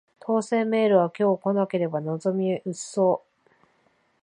[0.19, 3.47] 当せんメールは今日来なければ望み薄そう